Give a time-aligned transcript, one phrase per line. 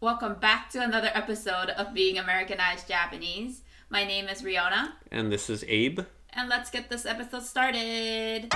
[0.00, 3.62] Welcome back to another episode of Being Americanized Japanese.
[3.90, 6.00] My name is Riona, And this is Abe.
[6.34, 8.52] and let's get this episode started.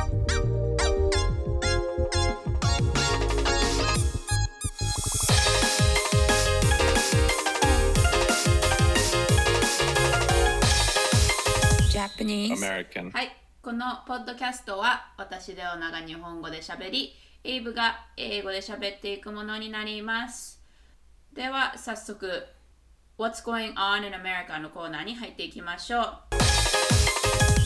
[11.91, 13.11] Japanese American.
[13.12, 13.30] はい、
[13.62, 17.12] このポッドキャストは私レオナが日本語で喋り、
[17.45, 20.61] エイブが英語で喋っていくものになります。
[21.35, 22.46] では早速
[23.19, 26.04] What's Going On in America のコーナーに入っていきましょう。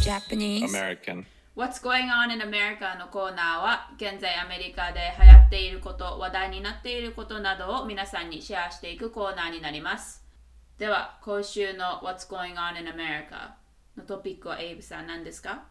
[0.05, 1.25] Japanese American.
[1.57, 10.23] What's Going On in America のコーナーは現在アメリカで流行っていること、話題になっていることなどを皆さんにシェアしていくコーナーになります。
[10.79, 13.51] では今週の What's Going On in America
[13.97, 15.65] のトピックはエイブさん何ですか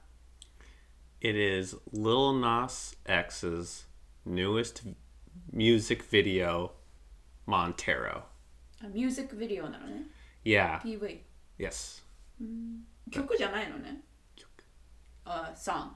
[1.22, 3.88] It is Lil Nas X's
[4.28, 4.84] newest
[5.54, 6.72] music video,
[7.47, 8.23] Montero.
[8.83, 10.07] あミュージックビデオなのね。
[10.45, 10.81] Yeah.
[10.81, 11.21] PV。
[11.59, 12.03] Yes.
[13.11, 14.03] 曲じゃないのね。
[15.27, 15.91] Uh, song.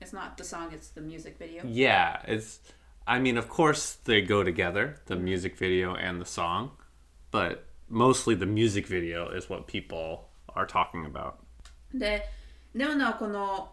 [0.00, 1.64] It's not the song, it's the music video.
[1.66, 2.20] Yeah.
[2.26, 2.60] It's.
[3.06, 6.72] I mean, of course they go together, the music video and the song,
[7.30, 11.36] but mostly the music video is what people are talking about.
[11.94, 12.24] で、
[12.74, 13.72] レオナはこの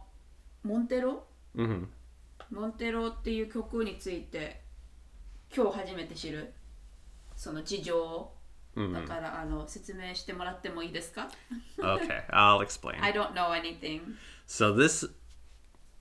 [0.64, 1.88] モンテロ hmm
[2.50, 4.62] モンテロっていう曲について
[5.56, 6.54] 今日初めて知る
[7.38, 8.36] その事情を
[8.76, 11.30] だからあの説明してもらってもいいですか
[11.80, 12.96] Okay, I'll explain.
[13.02, 14.02] I don't know anything.
[14.48, 15.06] So this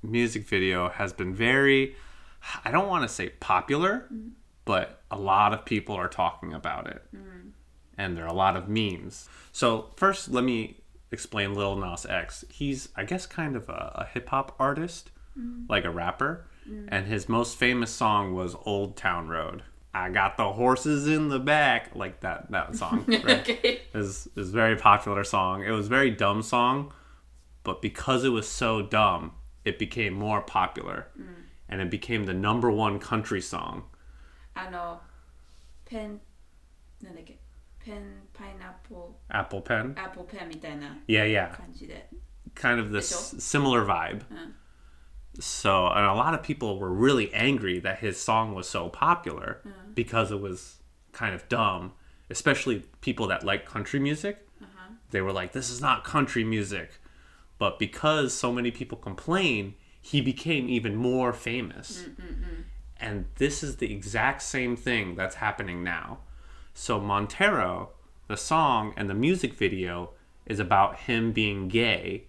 [0.02, 1.94] music video has been very
[2.64, 4.08] I don't want to say popular,
[4.64, 7.02] but a lot of people are talking about it.
[7.98, 9.28] And there are a lot of memes.
[9.52, 10.78] So first let me
[11.10, 12.44] explain Lil Nas X.
[12.50, 15.10] He's I guess kind of a, a hip hop artist,
[15.68, 16.46] like a rapper,
[16.88, 19.62] and his most famous song was Old Town Road.
[19.96, 23.04] I got the horses in the back, like that that song.
[23.08, 23.40] Right?
[23.40, 23.82] Okay.
[23.94, 25.64] is is a very popular song.
[25.64, 26.92] It was a very dumb song,
[27.62, 29.32] but because it was so dumb,
[29.64, 31.08] it became more popular,
[31.68, 33.84] and it became the number one country song.
[34.54, 35.00] あの
[35.86, 36.20] ペン
[37.02, 37.38] なんだっけ
[37.82, 42.08] ペンパイナップル Apple Pen, アップルペンみたいな yeah, yeah, 感じで
[42.54, 43.40] kind of this Mitchell?
[43.40, 44.22] similar vibe.
[45.40, 49.62] So, and a lot of people were really angry that his song was so popular
[49.97, 50.77] because it was
[51.11, 51.91] kind of dumb,
[52.29, 54.47] especially people that like country music.
[54.61, 54.93] Uh-huh.
[55.09, 57.01] They were like, this is not country music.
[57.57, 62.03] But because so many people complain, he became even more famous.
[62.03, 62.63] Mm, mm, mm.
[62.99, 66.19] And this is the exact same thing that's happening now.
[66.75, 67.89] So, Montero,
[68.27, 70.11] the song and the music video
[70.45, 72.25] is about him being gay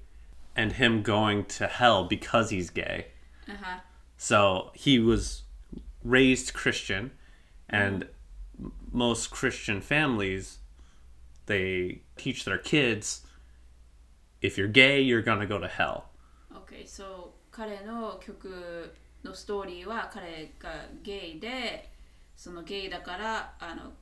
[0.57, 3.09] and him going to hell because he's gay.
[3.47, 3.81] Uh-huh.
[4.17, 5.43] So he was
[6.03, 7.13] raised Christian,
[7.70, 8.08] and
[8.60, 10.60] m- most Christian families
[11.46, 13.26] they teach their kids
[14.42, 16.04] if you're gay, you're gonna go to hell.
[16.54, 18.94] OK そう彼の曲
[19.24, 20.70] のストーリーは彼が
[21.02, 21.90] ゲイで
[22.36, 23.94] そのゲイだからあの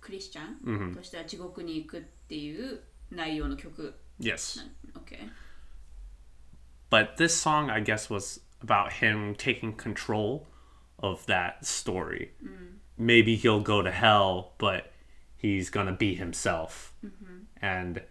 [0.00, 2.80] クリスチャンとしては地獄に行くっていう
[3.10, 4.60] 内容の曲 Yes.
[4.94, 5.18] OK
[6.90, 10.46] But this song, I guess, was about him taking control
[10.98, 12.32] of that story.
[12.97, 14.91] maybe he'll go to hell, but
[15.35, 16.93] he's gonna be himself.
[17.05, 17.35] Mm-hmm.
[17.61, 18.01] And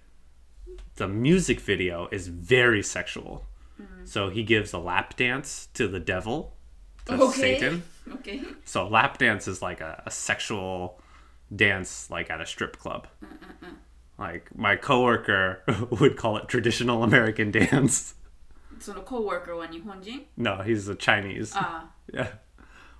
[0.96, 3.44] the music video is very sexual.
[3.80, 4.06] Mm-hmm.
[4.06, 6.56] So he gives a lap dance to the devil,
[7.06, 7.40] to okay.
[7.40, 7.82] Satan.
[8.08, 8.40] Okay.
[8.64, 11.00] So lap dance is like a, a sexual
[11.54, 13.08] dance, like at a strip club.
[13.20, 13.70] Uh-uh-uh.
[14.16, 18.14] Like my coworker would call it traditional American dance.
[18.78, 19.82] So the coworker one, you
[20.36, 21.52] No, he's a Chinese.
[21.56, 21.82] Ah.
[21.82, 21.86] Uh.
[22.14, 22.28] Yeah.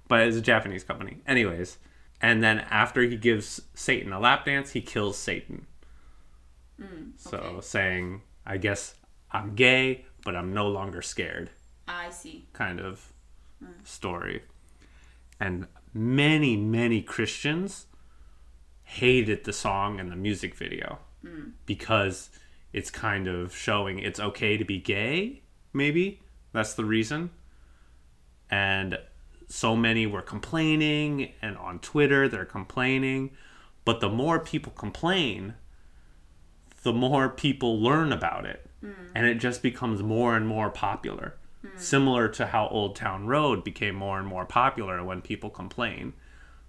[0.09, 1.19] But it's a Japanese company.
[1.27, 1.79] Anyways.
[2.23, 5.67] And then after he gives Satan a lap dance, he kills Satan.
[6.81, 7.61] Mm, so okay.
[7.61, 8.95] saying, I guess
[9.31, 11.51] I'm gay, but I'm no longer scared
[11.89, 13.13] I see kind of
[13.63, 13.87] mm.
[13.87, 14.43] story.
[15.39, 17.87] And many, many Christians
[18.83, 21.53] hated the song and the music video mm.
[21.65, 22.31] because
[22.73, 25.43] it's kind of showing it's okay to be gay,
[25.73, 26.21] maybe.
[26.53, 27.31] That's the reason.
[28.51, 28.99] And
[29.47, 33.31] so many were complaining, and on Twitter, they're complaining.
[33.85, 35.55] But the more people complain,
[36.83, 38.69] the more people learn about it.
[38.81, 38.93] Hmm.
[39.15, 41.37] And it just becomes more and more popular.
[41.63, 41.79] Hmm.
[41.79, 46.13] Similar to how Old Town Road became more and more popular when people complain.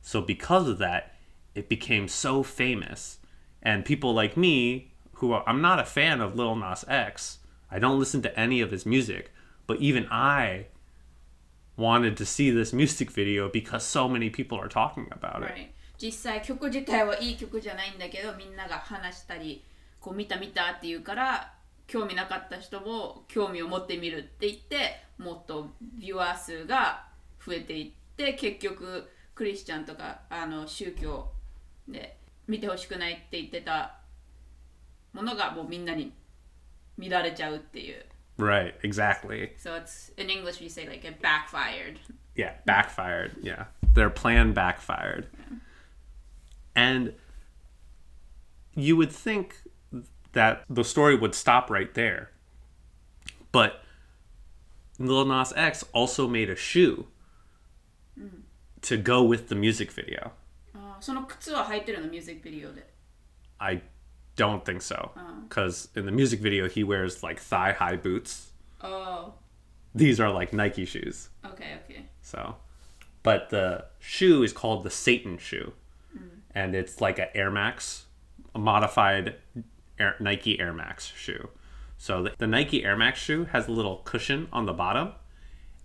[0.02, 1.16] So, because of that,
[1.56, 3.18] it became so famous.
[3.62, 7.40] And people like me, who are, I'm not a fan of Lil Nas X,
[7.72, 9.32] I don't listen to any of his music,
[9.66, 10.68] but even I
[11.78, 15.52] wanted to see this music video because so many people are talking about it.
[15.52, 15.70] Right.
[16.00, 19.64] 実際曲自体はいい曲じゃないんだけどみんなが話したり
[20.00, 21.54] こう見た見たって言うから
[21.88, 27.06] 興味なかった人も興味を持ってみるって言ってもっとビュアー数が
[27.44, 31.32] 増えていって結局クリスチャンとかあの宗教
[31.88, 33.96] で見てほしくないって言ってた
[35.14, 36.14] ものがもうみんなに
[36.98, 38.06] 見られちゃうっていう。
[38.39, 39.53] Right, exactly.
[39.59, 41.99] So it's in English we say like it backfired.
[42.35, 43.37] Yeah, backfired.
[43.43, 43.67] Yeah.
[43.95, 45.29] Their plan backfired.
[46.75, 47.13] And
[48.75, 49.57] you would think
[50.33, 52.31] that the story would stop right there.
[53.53, 53.83] But
[54.99, 57.07] Lil Nas X also made a shoe
[58.83, 60.33] to go with the music video.
[60.75, 62.89] あーその靴は履いてるのミュージックビデオで。
[63.59, 63.83] I
[64.38, 65.12] don't think so.
[65.18, 65.22] Oh.
[65.50, 68.52] Because in the music video, he wears like thigh high boots.
[68.82, 69.34] Oh,
[69.94, 71.30] These are like Nike shoes.
[71.46, 72.06] okay, okay.
[72.22, 72.56] So,
[73.24, 75.74] but the shoe is called the Satan shoe,
[76.18, 76.30] mm.
[76.54, 78.06] and it's like an Air Max,
[78.54, 79.36] a modified
[80.00, 81.50] Air, Nike Air Max shoe.
[81.98, 85.14] So the, the Nike Air Max shoe has a little cushion on the bottom,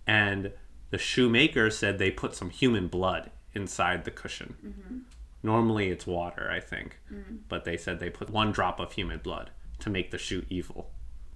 [0.05, 0.51] and
[0.91, 4.55] the shoemaker said they put some human blood inside the cushion.
[4.63, 4.97] Mm-hmm.
[5.43, 6.97] Normally it's water, I think.
[7.13, 7.39] Mm.
[7.49, 10.89] But they said they put one drop of human blood to make the shoe evil.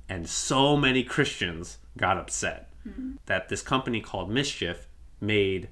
[0.09, 3.17] And so many Christians got upset mm.
[3.25, 4.87] that this company called Mischief
[5.19, 5.67] made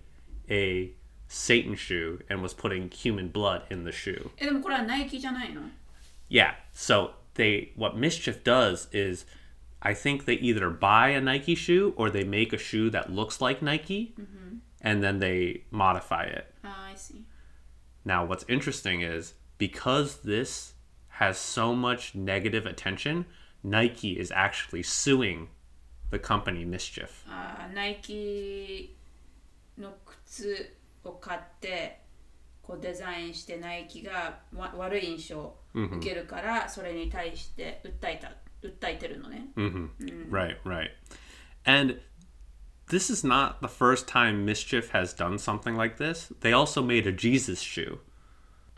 [0.50, 0.92] a
[1.28, 4.32] Satan shoe and was putting human blood in the shoe.
[4.40, 4.50] Eh,
[6.28, 6.56] yeah.
[6.74, 9.26] So they what Mischief does is
[9.82, 13.40] I think they either buy a Nike shoe or they make a shoe that looks
[13.40, 14.58] like Nike mm-hmm.
[14.82, 16.54] and then they modify it.
[16.64, 17.26] Oh, I see.
[18.05, 20.75] Now what's interesting is because this
[21.09, 23.27] has so much negative attention,
[23.63, 25.49] Nike is actually suing
[26.11, 27.25] the company Mischief.
[27.29, 28.97] あーナイキ
[29.79, 32.01] の靴を買って
[32.63, 38.33] こうデザインしてナイキがわ悪い印象を受けるから、それに対して訴えた
[38.67, 39.49] 訴えてるのね。
[40.31, 40.91] Right, right.
[41.65, 42.01] And
[42.88, 46.32] this is not the first time Mischief has done something like this.
[46.42, 48.00] They also made a Jesus shoe.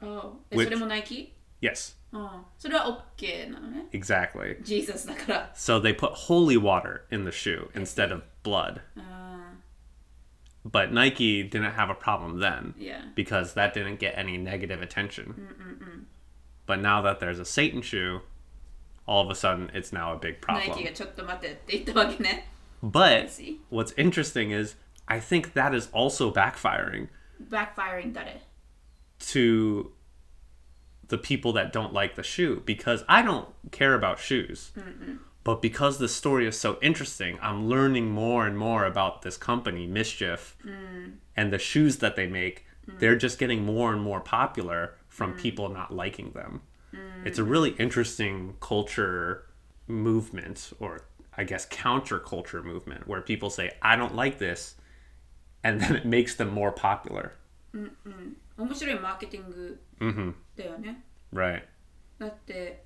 [0.02, 1.34] Oh, which, from Nike?
[1.62, 1.96] Yes.
[2.14, 3.88] Oh, それは OK なのね。
[3.92, 4.58] Exactly.
[4.64, 5.06] Jesus
[5.82, 8.82] they put holy water in the shoe instead of blood.
[10.64, 12.74] But Nike didn't have a problem then.
[12.78, 13.02] Yeah.
[13.16, 15.34] Because that didn't get any negative attention.
[15.38, 16.04] Mm-mm-mm.
[16.66, 18.22] But now that there's a Satan shoe,
[19.08, 20.70] all of a sudden it's now a big problem.
[20.70, 20.84] Nike
[22.82, 23.40] but
[23.70, 24.76] what's interesting is
[25.08, 27.08] I think that is also backfiring
[27.50, 28.42] backfiring 誰
[29.20, 29.92] to
[31.08, 34.72] the people that don't like the shoe because I don't care about shoes.
[35.44, 39.88] But because the story is so interesting, I'm learning more and more about this company,
[39.88, 40.58] Mischief,
[41.38, 42.66] and the shoes that they make.
[43.00, 46.62] They're just getting more and more popular from people not liking them.
[47.24, 49.46] It's a really interesting culture
[49.88, 51.06] movement, or
[51.37, 54.77] I guess counterculture movement, where people say, I don't like this,
[55.65, 57.33] and then it makes them more popular.
[58.59, 61.03] 面白いマーケティング hmm だよね。
[61.33, 61.63] Right.
[62.19, 62.85] だって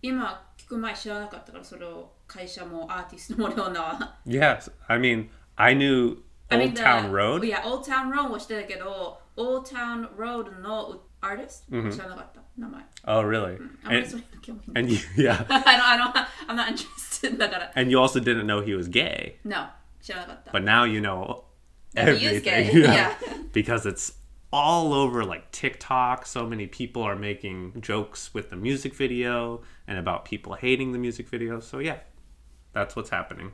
[0.00, 4.70] 今聞く前知らなかったからそれを会社もアーティストもレオナは Yes.
[4.88, 6.16] I mean, I knew
[6.48, 7.44] I Old mean, the- Town Road.
[7.46, 13.56] いや Old Town Road をしてたけど Old Town Road のア ーティスト、知らなかった名前 Oh, really?
[13.84, 15.46] あんまり And, そういうの興味ない and you, yeah.
[15.48, 16.12] I don't, I don't,
[16.48, 19.68] I'm not interested だから And you also didn't know he was gay, No
[20.02, 21.44] 知らなかった but now you know
[21.94, 22.42] That he is everything.
[22.42, 22.94] gay, Yeah.
[22.94, 23.14] yeah.
[23.52, 24.18] Because it's
[24.52, 26.26] all over like TikTok.
[26.26, 30.98] So many people are making jokes with the music video and about people hating the
[30.98, 31.60] music video.
[31.60, 31.98] So yeah,
[32.72, 33.52] that's what's happening.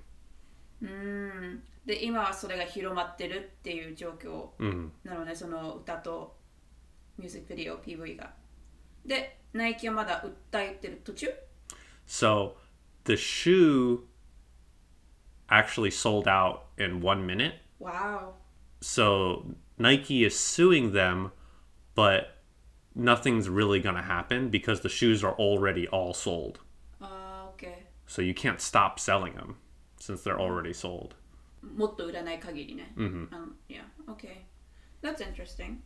[1.87, 4.51] で今はそれが広まってるっていう状況
[5.05, 6.34] なのね、その歌と
[7.19, 8.33] ミュージックビデオ PV が
[9.05, 11.29] でナイキはまだ訴えてる途中
[12.07, 12.53] So
[13.05, 14.01] the shoe
[15.49, 17.55] actually sold out in one minute.
[17.79, 18.33] わ
[18.81, 21.33] So Nike is suing them,
[21.95, 22.39] but
[22.95, 26.61] nothing's really going to happen because the shoes are already all sold.
[27.01, 29.57] おあー OK So you can't stop selling them
[29.99, 31.15] since they're already sold.
[31.63, 32.93] もっと売らない限りね。
[32.97, 33.29] うん。
[33.69, 34.47] Yeah, okay.
[35.03, 35.79] That's interesting.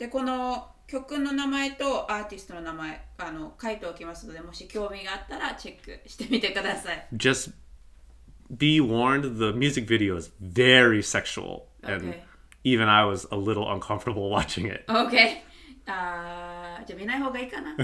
[0.00, 7.06] で、この曲の名前とアーティストの名前、あの、書いておきますので、もし興味があったらチェックしてみてください。
[7.14, 7.52] Just
[8.50, 11.64] be warned the music video is very sexual.
[11.82, 12.22] And Okay.
[12.64, 14.84] even I was a little uncomfortable watching it.
[14.88, 15.42] OK。
[15.86, 17.76] あーじゃあ見ない方がいいかな。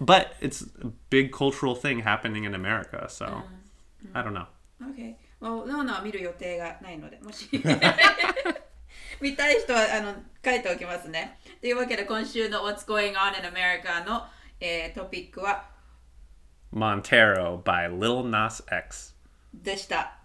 [0.00, 3.06] But it's a big cultural thing happening in America.
[3.08, 3.42] So
[4.12, 4.46] I don't know.
[4.82, 5.14] OK。
[5.40, 7.48] もう、ノーナは見る予定がないので、もし
[9.20, 11.38] 見たい人はあの書いておきますね。
[11.60, 14.24] というわけで今週の What's Going On in America の、
[14.60, 15.64] えートピックは
[16.72, 19.14] Montero by Lil Nas X.
[19.54, 20.18] でした。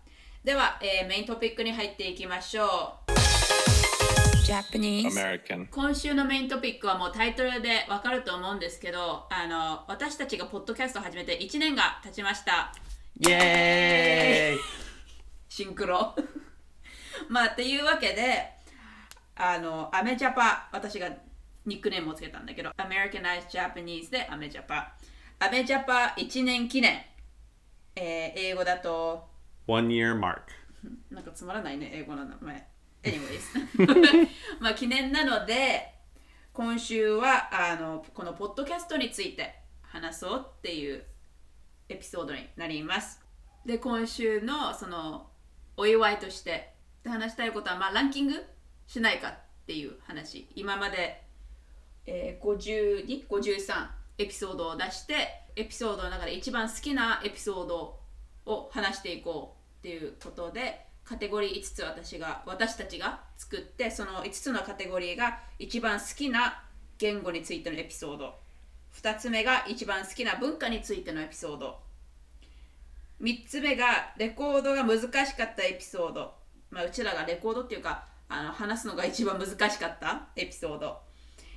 [0.43, 3.12] では、えーメイントピックに入っていきましょう。
[4.45, 5.69] Japanese American.
[5.69, 12.74] 今週のメイントピックはもうタイトルでわかると思うんですけど、あの私たちがポッドキャストを始めて1年が経ちました。
[13.21, 14.57] Yay!
[15.48, 16.15] シンクロ。
[17.29, 18.61] まあ、っていうわけで、
[19.43, 21.10] あの、アメジャパ、私が
[21.65, 24.93] ニックネームをつけたんだけど、Americanized Japanese でアメジャパ。
[25.39, 27.01] アメジャパ1年記念。
[27.95, 29.27] えー英語だと、
[29.65, 30.41] One year mark.
[31.10, 32.67] なんかつまらないね、英語の名前。
[33.01, 34.29] Anyways。
[34.62, 35.91] まあ、記念なので、
[36.53, 41.03] 今週はあのこのポッドキャストについて話そうっていう
[41.89, 43.25] エピソードになります。
[43.65, 45.31] で、今週のその
[45.77, 48.45] お祝いとして話したいことは、まあ、ランキング
[48.91, 49.33] しないかっ
[49.65, 50.50] ていう話。
[50.53, 51.24] 今まで、
[52.05, 58.00] えー、52、53エピソードを出して、エピソードの中で一番好きなエピソード
[58.45, 66.63] を話していこうっていうことでカテゴリー5つ私が私たちが作ってその5つのカテゴリーが一番好きな
[66.98, 68.36] 言語についてのエピソード。
[69.01, 71.79] 2つ目が一番好きな文化についてのエピソード。
[73.21, 76.33] 3つ目がレコードが難しかったエピソード、
[76.71, 80.29] まあ、うちらがレコードっていうかあの話すのが一番難しかった？
[80.35, 80.97] エピソード。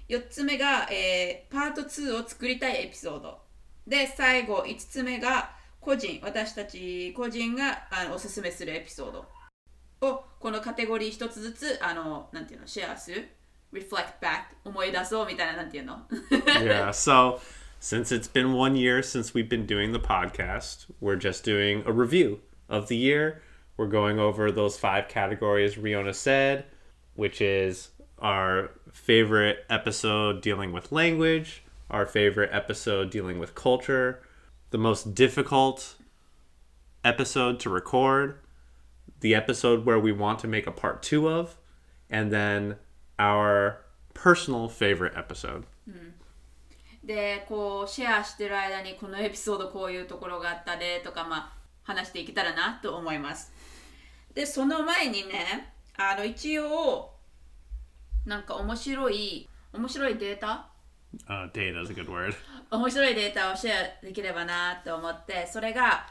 [0.09, 3.39] 4つ目が、えーパート2を作りたいエピソード。
[3.87, 5.51] で最後5つ目が
[5.81, 9.25] 個人私たち個人があのおすすめするエピソード。
[10.03, 13.29] をこのカテゴリー1つずつあのなんていうのシェアする
[13.73, 16.03] ？reflect back 思い出そうみたいななんていうの？
[16.63, 17.41] Yeah, so
[17.81, 21.93] since it's been one year since we've been doing the podcast, we're just doing a
[21.93, 22.39] review
[22.69, 23.41] of the year.
[23.78, 26.66] We're going over those five categories Riona said,
[27.16, 34.22] which is our favorite episode dealing with language, our favorite episode dealing with culture,
[34.72, 35.96] the most difficult
[37.04, 38.40] episode to record,
[39.22, 41.58] the episode where we want to make a part two of,
[42.10, 42.76] and then
[43.18, 43.78] our
[44.14, 45.66] personal favorite episode.
[47.04, 53.52] でこうシェアしてる間にこのエピソードこういうところがあったでとかまあ話していけたらなと思います
[54.35, 57.13] でその前にねあの一応
[58.27, 60.69] なんか面白い面白いデータ
[61.29, 62.35] ？Uh, data is a good word.
[62.71, 66.07] 面白いデータをシェアできればなと思ってそれが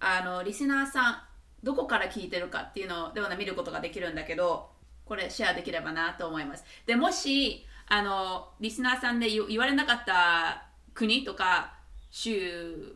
[0.00, 1.22] あのリスナーさん
[1.62, 4.70] どこから聞いてるかっていうのをでもね見ることができるんだけど
[5.04, 6.64] これシェアできればなと思います。
[6.86, 11.74] でもしあのリスナーさんで言言われなかった国とか
[12.10, 12.92] 州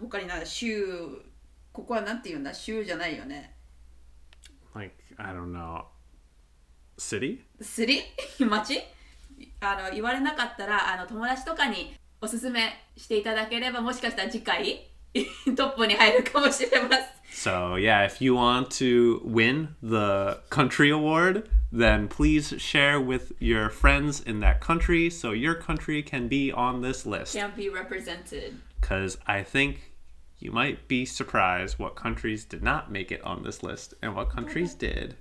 [0.00, 1.22] 他になんだ州
[1.72, 2.52] ここはなんて言うんだ？
[2.54, 3.54] 州じゃないよね
[4.73, 5.85] Like, I don't know.
[6.97, 7.43] City?
[7.61, 8.01] スリ
[8.39, 8.79] 町
[9.59, 23.33] あの言われなかったらあの友達とかにおすすめしていただければもしかしたら次回 トップに入るかもしれません So, yeah, if you want to win the country award, then please share with
[23.41, 27.35] your friends in that country so your country can be on this list.
[27.35, 29.88] can be represented Because I think
[30.39, 34.29] you might be surprised what countries did not make it on this list and what
[34.29, 35.15] countries did.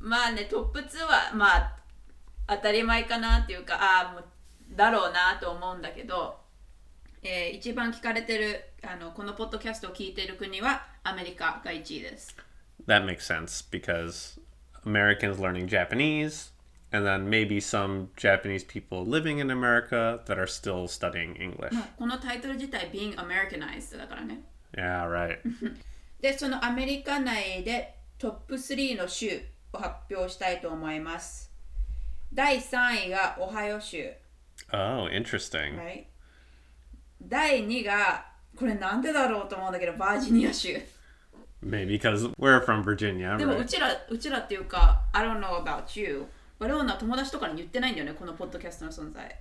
[0.00, 1.76] まあねトップ2はまあ
[2.48, 4.24] 当たり前かなっていうかああもう
[4.74, 6.36] だろうなと思うんだけど、
[7.22, 12.34] えー一番聞かれてるあのこのポッドキャストを聞いている国はアメリカが1位です
[12.86, 14.40] That makes sense because
[14.86, 16.50] Americans learning Japanese,
[16.95, 21.73] and then maybe some Japanese people living in America that are still studying English.
[21.73, 24.41] まあこのタイトル自体 Being Americanized だからね
[24.77, 25.37] Yeah, right.
[26.21, 29.41] でそのアメリカ内でトップ3の州
[29.73, 31.51] を発表したいと思います
[32.33, 34.09] 第3位がオハイオ州、
[34.73, 35.77] Oh, interesting.
[35.77, 36.05] right?
[37.21, 38.25] 第2が
[38.57, 40.77] これなんでだろうと思うんだけどバージニア州
[41.63, 43.65] Maybe because we're from Virginia, でもう?
[43.65, 46.25] ちらうちらっていうか I don't know about you
[46.59, 49.39] 我々は友達とかに言ってないんだよねこのポッドキャストの存在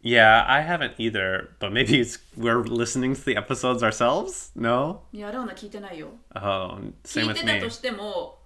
[0.00, 4.52] Yeah, I haven't either, but maybe it's we're listening to the episodes ourselves?
[4.54, 5.02] No?
[5.12, 7.58] いやレオナ聞いてないよ Oh, 聞 same い with て me.
[7.60, 8.38] たとしても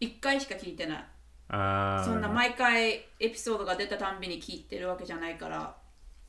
[0.00, 1.04] 1回しか聞いてない
[1.50, 5.76] Uh, そんな毎回エピソードが出たたんびに聞いてるわけじゃないから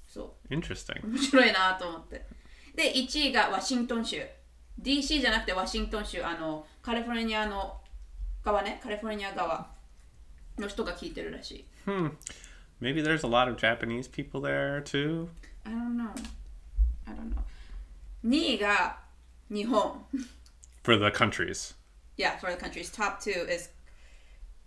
[0.05, 1.01] そう interesting.
[1.07, 2.25] 面白いなと思って
[2.75, 4.22] で1位がワシントン州
[4.81, 7.77] DC じゃなくてワシントン州あのカリフォルニアの
[8.43, 9.65] 側ねカリフォルニア側
[10.57, 12.12] の人が聞いてるらしい Hmm.
[12.81, 15.29] Maybe there's a lot of Japanese people there too.
[15.65, 16.10] I don't know
[17.05, 17.41] I don't know
[18.25, 19.00] 2位が
[19.50, 20.05] 日本
[20.83, 21.75] For the countries.
[22.17, 23.69] Yeah for the countries top two is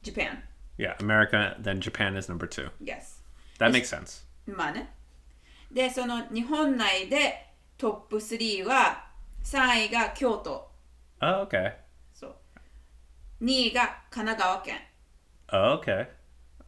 [0.03, 0.43] Japan
[0.79, 2.69] Yeah, America, then Japan is number two.
[2.83, 3.23] Yes.
[3.59, 4.25] That makes sense.
[4.47, 4.93] まあね。
[5.73, 7.47] で、その日本内で
[7.79, 9.07] トップ3は
[9.43, 10.71] 3位が京都、
[11.23, 11.73] Oh, okay.
[12.13, 12.37] そう
[13.43, 14.81] 2位が神奈川県。
[15.52, 16.08] Oh, okay.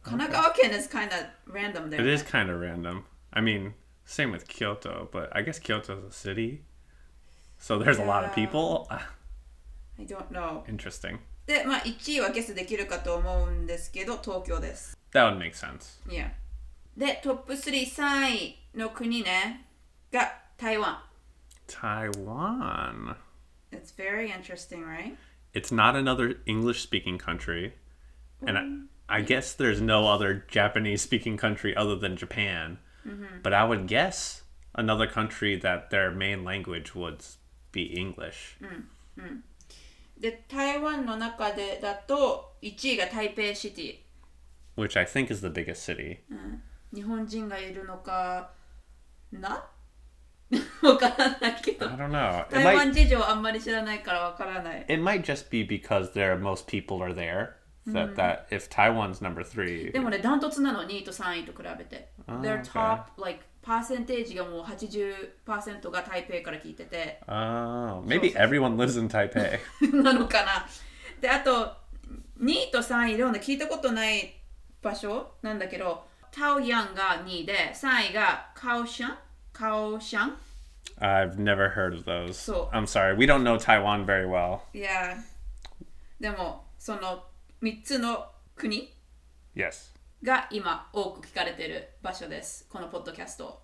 [0.02, 2.06] 神奈川県 is kind of random It there.
[2.12, 3.04] is kind of random.
[3.32, 3.72] I mean,
[4.04, 6.62] same with Kyoto, but I guess Kyoto's a city.
[7.58, 8.46] So there's a lot of Yeah.
[8.46, 8.86] people.
[9.98, 10.64] I don't know.
[10.68, 11.18] Interesting.
[11.46, 14.96] で、まあ1位はゲスできるかと思うんですけど、東京です。
[15.12, 16.02] That would make sense.
[16.06, 16.30] Yeah.
[16.96, 19.66] で、トップ3、3位の国ね、
[20.12, 21.02] が台湾。
[21.66, 23.16] Taiwan.
[23.72, 25.16] It's very interesting, right?
[25.54, 27.72] It's not another English speaking country.
[28.46, 32.78] And I, I guess there's no other Japanese speaking country other than Japan.
[33.42, 37.22] But I would guess another country that their main language would
[37.70, 38.56] be English.
[40.18, 43.98] で、台湾の中でだと1位が台北シティ。
[44.76, 46.18] which I think is the biggest city.
[46.94, 48.50] 日本人がいるのか
[49.32, 49.66] な
[50.82, 52.46] わからないけど I。don't know.
[52.46, 54.80] It 台 might 湾事情あんまり知らないからわからない。
[54.88, 57.56] it might just be because there most people are there.
[57.87, 62.11] That that if Taiwan's number three, でもね、ダントツなの、2位と3位と比べて。
[62.27, 69.59] Their top, like, パーセンテージがもう80%が台北から聞いてて、oh, maybe everyone lives in Taipei.
[70.03, 70.67] なのかな。
[71.19, 71.75] で、あと、
[72.41, 74.33] 2位と3位、レオナ聞いたことない
[74.81, 79.17] 場所なんだけど、タオヤンが2位で、3位がカオシャン
[79.51, 80.37] カオシャン
[81.01, 82.33] I've never heard of those.
[82.33, 84.59] So- I'm sorry, we don't know Taiwan very well.
[84.73, 85.17] いや、
[86.19, 87.25] でも、その
[87.61, 88.25] 3つの
[88.55, 88.93] 国
[89.55, 89.91] Yes.
[90.23, 92.65] が今多く聞かれている場所です。
[92.69, 93.61] このポッドキャスト。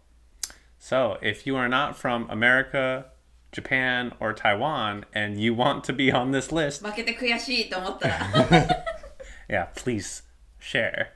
[0.79, 3.05] So if you are not from America,
[3.51, 8.17] Japan, or Taiwan, and you want to be on this list, 負けて悔しいと思ったら
[9.47, 10.23] yeah, please
[10.59, 11.07] share.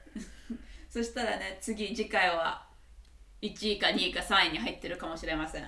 [0.88, 2.66] そしたらね次次回は
[3.42, 5.64] 1位か2位か3位に入ってるかもしれません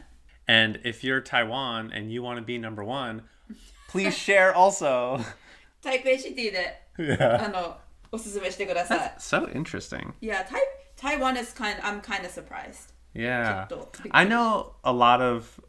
[0.48, 3.22] And if you're Taiwan and you want to be number one,
[3.88, 5.20] please share also.
[5.82, 7.45] 台北シティで yeah.
[7.45, 7.77] あの
[8.11, 10.13] おすすめしてください So interesting.
[10.21, 10.61] いや、台
[10.97, 13.67] Taiwan is kind I'm kind of surprised Yeah.
[13.67, 15.61] ちょっとびっくり I know a lot of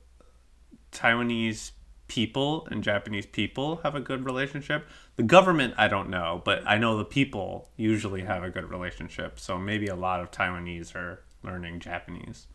[0.93, 1.73] Taiwanese
[2.09, 4.87] people and Japanese people have a good relationship.
[5.17, 9.39] The government, I don't know, but I know the people usually have a good relationship.
[9.39, 12.47] So maybe a lot of Taiwanese are learning Japanese.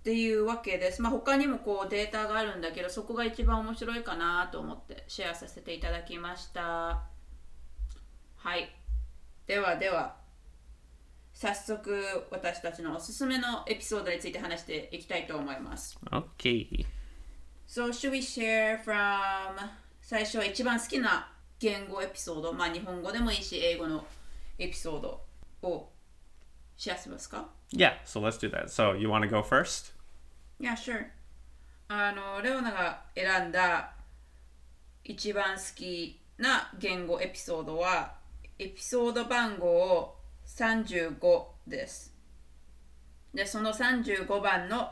[0.00, 1.02] っていうわけです。
[1.02, 7.02] まあ他にもこうデータがあるんだけど、そこが一番面白いかなと思ってシェアさせていただきました。
[8.36, 8.74] はい。
[9.46, 10.16] ではでは、
[11.34, 15.98] 早速私たちのおすすめのエピソードについて話していきたいと思います。
[16.10, 16.86] Okay.
[17.66, 19.54] So should we share from
[20.00, 24.06] 最初一番好きな言語エピソード、まあ日本語でもいいし、英語の
[24.58, 25.20] エピソード
[25.62, 25.90] を
[26.78, 27.50] シェアしますか？
[27.71, 28.69] Yeah, so let's do that.
[28.69, 29.91] So you want to go first?
[30.59, 31.07] Yeah, sure.
[31.87, 33.93] あの、レオナが選んだ
[35.03, 38.15] 一番好きな言語エピソードは、
[38.57, 40.15] エピソード番号
[40.47, 42.13] 35です。
[43.33, 44.91] で、その35番の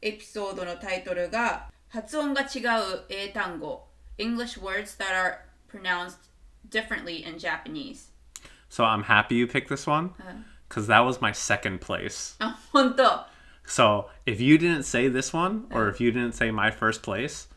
[0.00, 6.30] エピソードのタイトルが、発音が違う英単語、English words that are pronounced
[6.70, 8.10] differently in Japanese。
[8.70, 10.14] So I'm happy you picked this one
[10.68, 12.36] because that was my second place.
[12.38, 13.26] あ、本当
[13.64, 17.48] So if you didn't say this one, or if you didn't say my first place,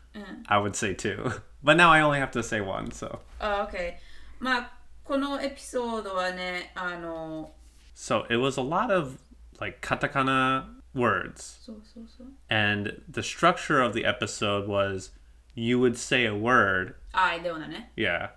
[0.47, 1.32] I would say two.
[1.63, 2.91] But now I only have to say one.
[2.91, 3.95] So あ、OK。
[4.39, 4.71] まあ、
[5.04, 7.51] このエピソードはね、あの、
[7.95, 9.17] so it was a lot of
[9.60, 12.28] like katakana words, そうそうそう。
[12.49, 15.12] and the structure of the episode was
[15.56, 17.91] you would say a word, あ、レオナね。
[17.95, 18.30] yeah,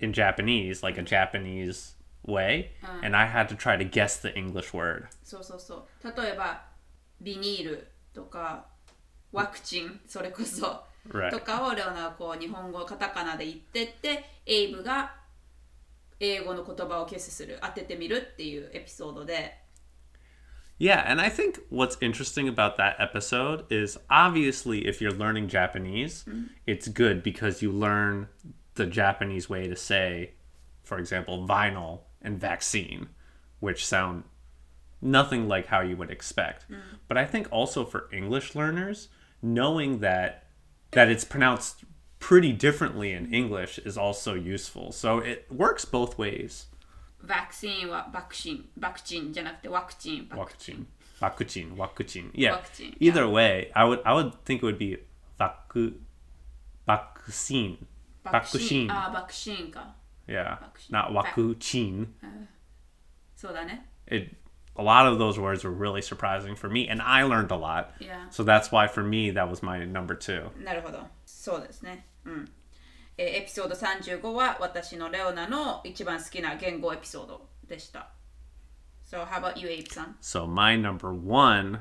[0.00, 4.72] in Japanese, like a Japanese way, and I had to try to guess the English
[4.72, 5.08] word.
[5.22, 6.22] そうそうそう。
[6.22, 6.64] 例えば、
[7.20, 8.66] ビニールとか、
[9.32, 10.84] ワクチン、それこそ。
[11.08, 11.30] Right.
[11.30, 15.14] とかをレオナはこう日本語カタカナで言ってって、エイブが
[16.20, 19.54] 英語の言葉を消すする、当ててみるっていうエピソードで、
[20.78, 26.24] Yeah, and I think what's interesting about that episode is obviously if you're learning Japanese,
[26.68, 28.28] it's good because you learn
[28.74, 30.34] the Japanese way to say,
[30.84, 33.08] for example, vinyl and vaccine,
[33.60, 34.24] which sound
[35.00, 36.66] nothing like how you would expect.
[37.06, 39.08] But I think also for English learners,
[39.42, 40.44] knowing that
[40.92, 41.84] that it's pronounced
[42.18, 44.90] pretty differently in English is also useful.
[44.92, 46.66] So it works both ways.
[47.26, 50.86] ワクチンはバクチン、バクチンじゃなくてワクチン、バク Wakuchin.
[51.20, 51.74] Wakuchin.
[51.76, 52.30] Wakuchin.
[52.32, 52.58] Yeah.
[52.58, 54.98] Wakuchin, Either way, I would I would think it would be
[55.38, 55.94] vaku
[56.86, 57.78] vaccine.
[58.24, 58.86] バクシ Vaccine.
[58.86, 58.92] ン。
[58.92, 59.94] あ、バクシンか。
[60.26, 60.58] Yeah.
[60.58, 60.90] Wakuchin.
[60.90, 62.06] Not wakuchin.
[63.36, 63.86] そうだね。
[64.06, 64.36] It
[64.76, 67.92] a lot of those words were really surprising for me and I learned a lot.
[68.00, 68.28] Yeah.
[68.30, 70.50] So that's why for me that was my number 2.
[70.64, 71.06] なるほど。
[71.26, 72.06] そうですね。
[72.24, 72.48] うん。
[73.16, 78.10] えーエピソード35は私のレオナの一番好きな言語エピソードでした。
[79.10, 81.80] So, how about you, Abe さん So my number 1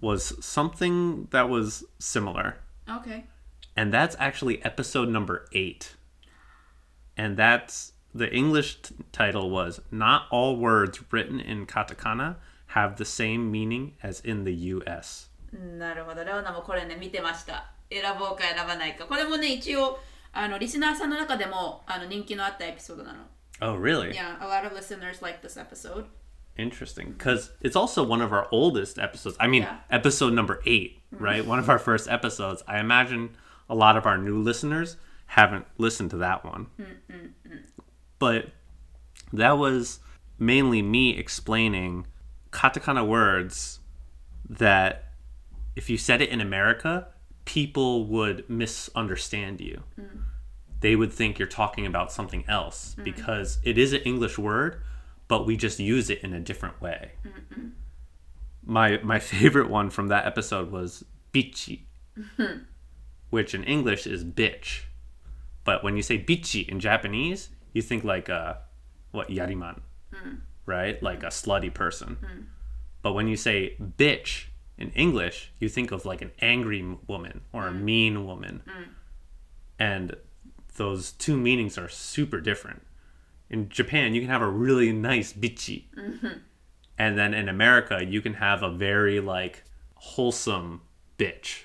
[0.00, 2.56] was something that was similar.
[2.86, 3.24] ?Okay.
[3.74, 5.95] and that's actually episode number eight.
[7.16, 12.36] And that's the English t- title was Not All Words Written in Katakana
[12.68, 15.28] Have the Same Meaning as in the US.
[15.52, 16.24] なるほど。
[16.24, 17.70] レオナもこれね、見てました。
[17.90, 19.04] 選ぼうか選ばないか。
[19.04, 19.98] これもね、一応、
[20.32, 23.18] あのリスナーさんの中でもあの人気のあったエピソードなの。
[23.60, 24.12] Oh, really?
[24.14, 26.06] Yeah, a lot of listeners like this episode.
[26.56, 27.12] Interesting.
[27.16, 29.36] Because it's also one of our oldest episodes.
[29.38, 29.76] I mean, Yeah.
[29.90, 31.44] episode number eight, right?
[31.46, 32.62] One of our first episodes.
[32.66, 33.36] I imagine
[33.68, 34.96] a lot of our new listeners
[35.27, 36.67] haven't listened to that one.
[36.79, 37.59] Mm, mm, mm.
[38.19, 38.49] But
[39.31, 39.99] that was
[40.39, 42.07] mainly me explaining
[42.51, 43.79] katakana words
[44.49, 45.13] that
[45.75, 47.07] if you said it in America,
[47.45, 49.83] people would misunderstand you.
[50.79, 54.81] They would think you're talking about something else because it is an English word,
[55.27, 57.11] but we just use it in a different way.
[58.63, 61.81] My my favorite one from that episode was bichi,
[63.29, 64.81] which in English is bitch.
[65.67, 68.59] But when you say bichi in Japanese, you think like a
[69.11, 69.81] what yariman,
[70.13, 70.35] hmm.
[70.65, 71.03] right?
[71.03, 72.15] Like a slutty person.
[72.21, 72.41] Hmm.
[73.01, 74.45] But when you say bitch
[74.77, 77.83] in English, you think of like an angry woman or a hmm.
[77.83, 78.63] mean woman.
[79.77, 80.15] And
[80.77, 82.83] those two meanings are super different.
[83.49, 85.83] In Japan, you can have a really nice bitchy.
[85.97, 86.39] Mm-hmm.
[86.97, 89.63] And then in America, you can have a very like
[89.95, 90.83] wholesome
[91.17, 91.63] bitch.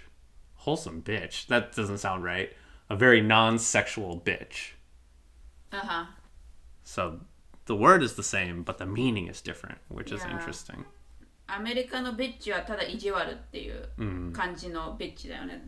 [0.56, 1.46] Wholesome bitch.
[1.46, 2.52] That doesn't sound right
[2.91, 4.75] A very non-sexual bitch.
[5.71, 6.17] あは。
[6.85, 7.19] So
[7.65, 10.37] the word is the same, but the meaning is different, which is Yeah.
[10.39, 10.85] interesting.
[11.47, 15.65] アメリカのビッチはただ意地悪っていう感じのビッチだよね。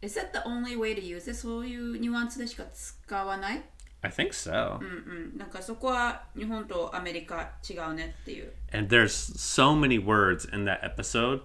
[0.00, 1.34] Is that the only way to use it?
[1.34, 3.62] そういうニュアンスでしか使わない
[4.02, 4.78] I think so.
[4.78, 5.36] うん。
[5.36, 8.52] なんかそこは日本とアメリカ違うねっていう。
[8.72, 11.40] And there's so many words in that episode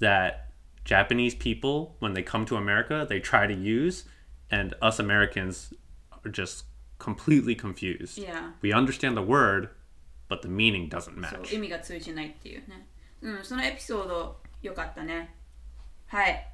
[0.00, 0.44] that
[0.84, 4.06] Japanese people, when they come to America, they try to use,
[4.51, 5.73] and us Americans
[6.25, 6.65] are just
[6.97, 8.17] completely confused.
[8.17, 8.51] Yeah.
[8.61, 9.69] We understand the word,
[10.27, 11.49] but the meaning doesn't match.
[11.49, 12.87] So, 意味が通じないっていうね。
[13.21, 15.35] うん、そのエピソード良かったね。
[16.07, 16.47] はい。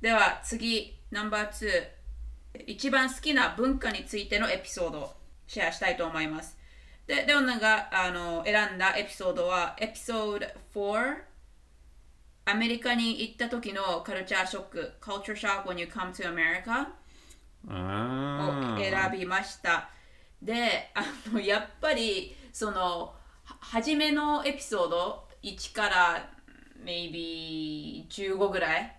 [0.00, 2.64] では次、ナンバー2。
[2.66, 4.90] 一番好きな文化ー
[5.46, 6.56] シェアしたいと思います。
[7.06, 11.16] で、レオナがあの選んだエピソード、ード4
[12.46, 16.88] アメリカに行った時のカルチャーショック、カルチャーショック when you come to America
[17.66, 18.78] を Ah.
[18.78, 19.88] 選びました。
[20.42, 23.12] で、あのやっぱりその
[23.44, 26.30] は初めのエピソード1から
[26.84, 28.96] maybe 15ぐらい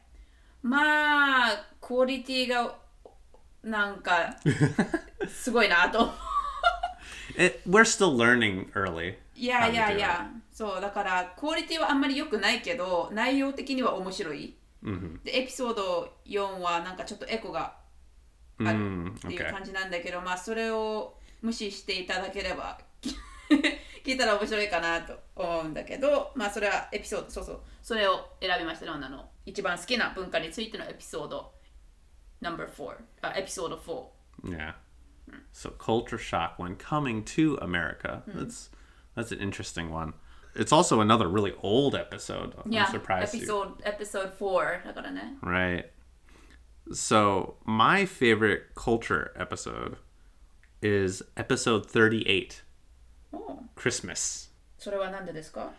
[0.62, 2.76] まあクオリティが
[3.63, 4.36] なんか
[5.28, 6.12] すごいなと。
[7.38, 9.15] It, we're still learning early.
[9.36, 14.56] いやいやいや、そうだからクオリティはあんまり良くないけど内容的には面白い。
[14.84, 15.24] Mhm.
[15.24, 17.81] でエピソード4はなんかちょっとエコが
[18.60, 19.52] Mm, っていう okay.
[19.52, 22.80] 感じなんだけど、まあそれを無視していただければ
[24.04, 31.52] 聞いたら面白いかなと思うんだけど、まあそれはエピソード、そうそう、それを選びましたね、女の一番好きな文化についてのエピソード
[32.42, 34.52] No.4、あエピソード4。
[34.52, 34.74] Yeah.
[35.54, 38.24] So culture shock when coming to America.
[38.28, 38.70] That's
[39.16, 40.14] that's an interesting one.
[40.56, 42.54] It's also another really old episode.
[42.66, 43.48] I'm いや、エ surprised ピ you.
[43.48, 45.38] ソード、エピソード4だからね。
[45.42, 45.86] Right.
[46.93, 49.97] So my favorite culture episode
[50.81, 52.62] is episode 38,
[53.33, 54.51] おう Christmas.
[54.79, 55.73] それはなんでですか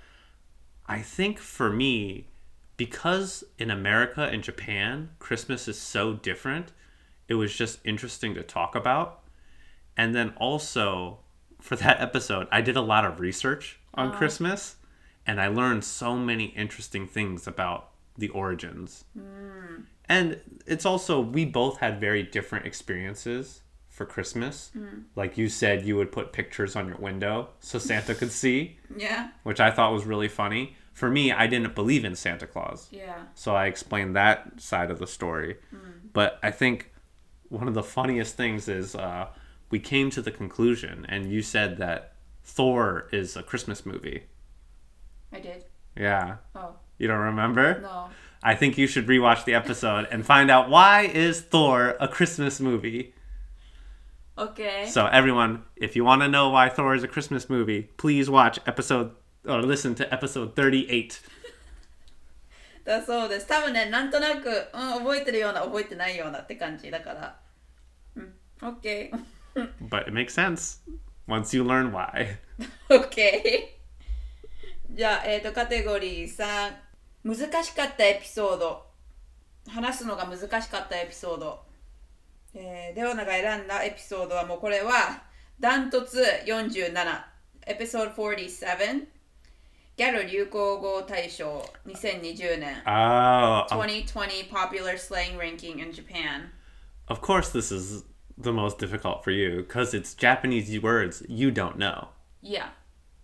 [0.85, 2.25] I think for me,
[2.77, 6.73] because in America and Japan, Christmas is so different,
[7.27, 9.19] it was just interesting to talk about.
[9.97, 11.19] And then also,
[11.59, 14.75] for that episode, I did a lot of research on Christmas
[15.25, 19.03] and I learned so many interesting things about the origins.
[20.12, 24.70] And it's also, we both had very different experiences for Christmas.
[25.16, 29.30] Like you said, you would put pictures on your window so Santa could see Yeah,
[29.42, 30.76] which I thought was really funny.
[30.92, 32.88] For me, I didn't believe in Santa Claus.
[32.90, 33.22] yeah.
[33.34, 35.56] So I explained that side of the story.
[36.12, 36.92] But I think
[37.48, 39.28] one of the funniest things is uh,
[39.70, 42.12] we came to the conclusion, and you said that
[42.44, 44.24] Thor is a Christmas movie.
[45.32, 45.64] I did.
[45.96, 46.36] Yeah.
[46.54, 47.80] Oh, You don't remember?
[47.80, 48.10] no.
[48.43, 52.59] I think you should rewatch the episode and find out why is Thor a Christmas
[52.59, 53.13] movie.
[54.37, 54.87] Okay.
[54.89, 58.59] So everyone, if you want to know why Thor is a Christmas movie, please watch
[58.67, 59.11] episode
[59.47, 61.19] or listen to episode 38.
[62.85, 63.47] だそうです。
[63.47, 67.39] 多分ね、なんとなく、うん、覚えてるような、覚えてないようなって感じだから。
[68.15, 68.33] うん。
[68.61, 69.11] OK。
[69.89, 70.79] But it makes sense
[71.27, 72.37] once you learn why.
[72.89, 73.75] OK。
[74.91, 76.73] じゃあ、えっ、と、カテゴリー3。
[77.24, 78.82] 難しかったエピソード。
[79.68, 81.60] 話すのが難しかったエピソード。
[82.54, 85.22] えー、レオナが選んだエピソードはもうこれは、
[85.60, 87.24] ダントツ47。
[87.66, 89.06] エピソード47。
[89.96, 92.82] ギャル流行語大賞2020年。
[92.86, 96.50] Oh, of, 2020 popular slang ranking in Japan.
[97.08, 98.04] of course this is
[98.38, 102.08] the most difficult for you because it's Japanese words you don't know.
[102.40, 102.68] Yeah.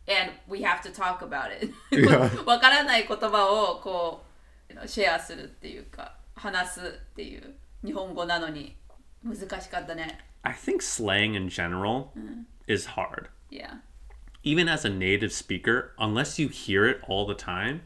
[0.08, 1.74] And we have to talk about it.
[1.92, 2.46] Yeah.
[2.46, 4.24] わからない言葉をこ
[4.70, 7.56] うシェアするっていうか話すっていう
[7.86, 8.76] 日本語なのに
[9.24, 10.20] 難しかったね。
[10.42, 12.08] I think slang in general
[12.68, 13.28] is hard.
[13.50, 13.78] Yeah.
[14.44, 17.82] even as a native speaker, unless you hear it all the time,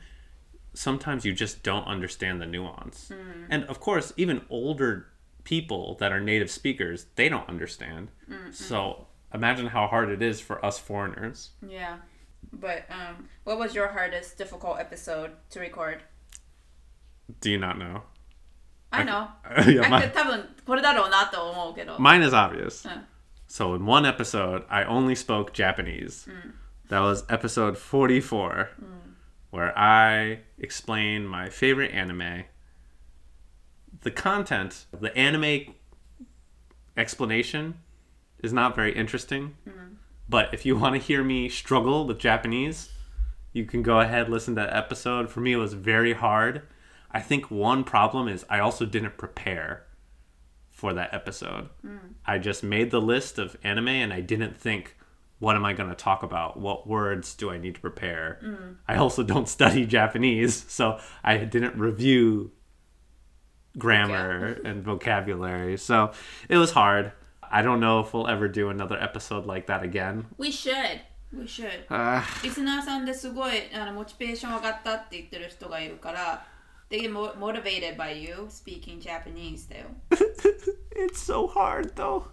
[0.74, 3.12] sometimes you just don't understand the nuance.
[3.50, 5.06] And of course, even older
[5.44, 8.10] people that are native speakers, they don't understand.
[8.52, 11.52] So imagine how hard it is for us foreigners.
[11.66, 11.98] Yeah.
[12.54, 16.02] But um, what was your hardest difficult episode to record?
[17.42, 18.04] Do you not know?
[18.92, 19.28] I know.
[19.68, 21.98] yeah, I mi- could 多分これだろうなと思うけど。
[22.00, 22.86] mine is obvious.
[22.86, 23.02] Uh.
[23.48, 26.28] So in one episode, I only spoke Japanese.
[26.90, 28.70] That was episode 44,
[29.52, 32.44] where I explained my favorite anime.
[34.02, 35.76] The content, the anime
[36.98, 37.76] explanation
[38.44, 39.56] is not very interesting.
[40.29, 42.91] But if you want to hear me struggle with Japanese,
[43.53, 45.31] you can go ahead listen to that episode.
[45.31, 46.63] For me, it was very hard.
[47.11, 49.85] I think one problem is I also didn't prepare
[50.71, 51.69] for that episode.
[51.83, 51.99] Hmm.
[52.25, 54.97] I just made the list of anime and I didn't think,
[55.39, 56.59] what am I going to talk about?
[56.59, 58.39] What words do I need to prepare?
[58.41, 58.73] Hmm.
[58.89, 62.53] I also don't study Japanese, so I didn't review
[63.79, 65.77] grammar and vocabulary.
[65.79, 66.13] So
[66.49, 67.13] it was hard.
[67.52, 70.26] I don't know if we'll ever do another episode like that again.
[70.38, 71.02] We should.
[71.32, 71.86] We should.
[71.90, 76.46] Uh, リスナーさんですごいあのモチベーション上がったって言ってる人がいるから、
[76.90, 79.88] They get mo- motivated by you speaking Japanese だよ。
[80.10, 82.26] it's so hard though.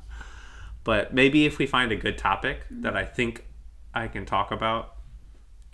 [0.84, 3.44] But maybe if we find a good topic that I think
[3.92, 4.90] I can talk about,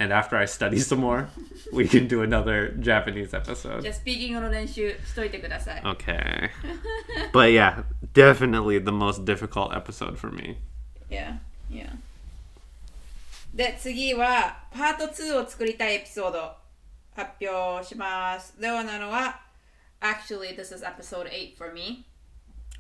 [0.01, 1.29] and after I study some more,
[1.73, 3.87] we can do another Japanese じ episode.
[3.87, 5.83] ゃあスピーキングの練習しといてください。
[5.83, 6.51] Okay.
[7.33, 7.83] but yeah,
[8.15, 10.57] definitely the most difficult episode for me.
[11.11, 11.39] Yeah,
[11.71, 11.91] yeah.
[13.55, 16.55] で、次はパート2を作りたいエピソード
[17.15, 18.59] 発表します。
[18.59, 19.41] ではなのは、
[20.01, 22.07] Actually, this is episode 8 for me.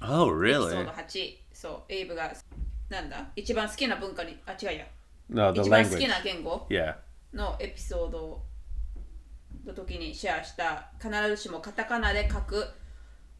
[0.00, 0.84] Oh, エピソー really?
[0.86, 1.36] ド8。
[1.52, 2.32] そう、エイブが、
[2.88, 4.86] なんだ一番好きな文化に、あ、違うや。
[5.28, 6.08] No, the 一番好き language.
[6.08, 6.94] な言語 Yeah.
[7.35, 8.41] のエピソード
[9.65, 12.65] の時にシェアした必ずしもカタカナで書く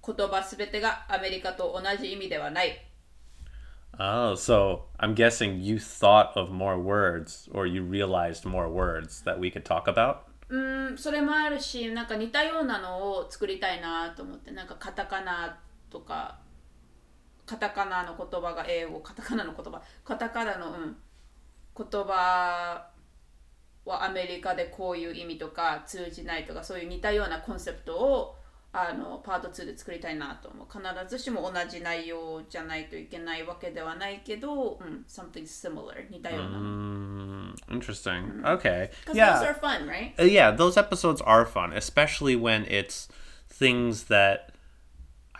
[0.06, 2.82] 言葉すべてがアメリカと同じ意味ではない。
[3.98, 9.50] Oh, so I'm guessing you thought of more words or you realized more words that we
[9.50, 10.18] could talk about?
[10.50, 16.40] うん、それもあるし、なんか似たようなのを作りたいなと思って、なんかカタカナとか、
[17.46, 20.98] カタカナの言葉が英語、カタカナの言葉、カタカナの、うん、
[21.78, 22.95] 言葉
[23.86, 28.36] はアメリカでこういう意味とか通じないとか、そういう似たようなコンセプトを
[28.74, 30.68] あのパート2で作りたいなと思う。
[30.70, 36.58] 必ずしも同じ内容じゃないといけないわけではないけど、うん、something similar、似たような。
[36.58, 38.44] Mm, interesting.
[38.44, 38.90] Okay.
[39.14, 39.40] Yeah.
[39.40, 40.14] those are fun, right?
[40.20, 43.08] Uh, yeah, those episodes are fun, especially when it's
[43.48, 44.52] things that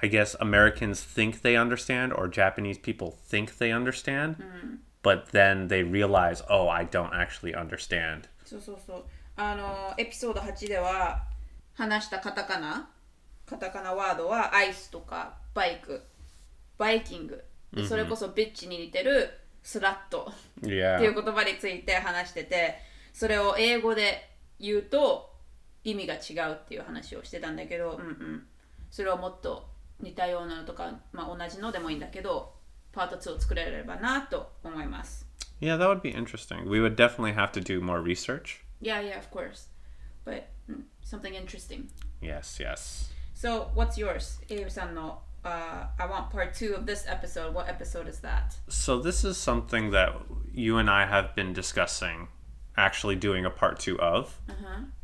[0.02, 4.38] I guess Americans think they understand or Japanese people think they understand,
[5.06, 8.24] but then they realize, oh, I don't actually understand.
[8.44, 9.04] そうそうそう。
[9.38, 11.24] あの、エピソード8では、
[11.76, 12.90] 話したカタカナ、
[13.46, 16.02] カタカナワードはアイスとかバイク、
[16.78, 17.44] バイキング。
[17.74, 19.30] でそれこそビッチに似てる
[19.62, 22.80] スラットっていう.言葉について話してて、
[23.14, 25.34] それを英語で言うと
[25.84, 28.48] 意味が違うっていう話をしてたんだけど、うんうん。
[28.90, 29.68] それをもっと
[30.00, 32.55] 似たようなのとか、まあ、同じのでもいいんだけど、
[32.95, 35.27] パート2を作れればなと思います。
[35.61, 36.69] Yeah, that would be interesting.
[36.69, 38.65] We would definitely have to do more research.
[38.81, 39.69] Yeah, yeah, of course.
[40.25, 41.89] But mm, something interesting.
[42.23, 43.11] Yes, yes.
[43.35, 44.39] So, what's yours?
[44.49, 47.55] Abe san no, uh, I want part two of this episode.
[47.55, 48.57] What episode is that?
[48.69, 50.15] So this is something that
[50.53, 52.29] you and I have been discussing
[52.77, 54.41] actually doing a part 2 of.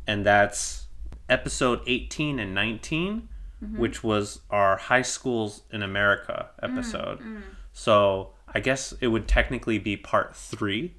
[0.05, 0.87] And that's
[1.29, 3.29] episode 18 and 19,
[3.75, 7.19] which was our high schools in America episode.
[7.73, 10.95] So I guess it would technically be part three.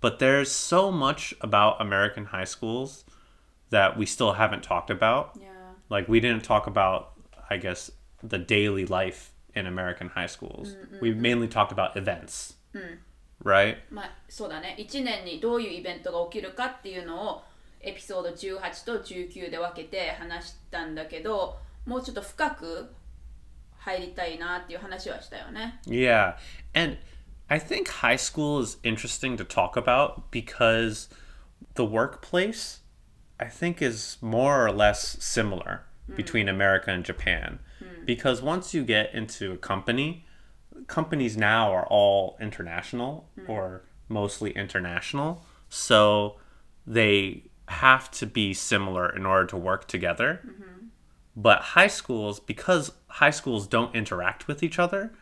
[0.00, 3.06] But there's so much about American high schools
[3.70, 5.30] that we still haven't talked about.
[5.40, 5.48] Yeah.
[5.88, 7.12] Like, we didn't talk about,
[7.48, 7.90] I guess,
[8.22, 10.76] the daily life in American high schools.
[11.00, 12.56] We mainly talked about events.
[13.42, 13.78] Right?
[13.90, 17.42] まあそうだね1年にどういうイベントが起きるかっていうのを
[17.80, 22.90] エピソード18と19で分けて話したんだけどもうちょっと深く
[23.78, 26.36] 入りたいなっていう話はしたよね Yeah.
[26.74, 26.98] And
[27.48, 31.08] I think high school is interesting to talk about because
[31.74, 32.80] the workplace,
[33.38, 35.82] I think, is more or less similar
[36.16, 37.58] between America and Japan.
[38.06, 40.24] Because once you get into a company,
[40.86, 45.44] companies now are all international or mostly international.
[45.68, 46.36] So
[46.86, 50.40] they have to be similar in order to work together.
[51.41, 55.13] But high schools, because high schools don't interact with each other,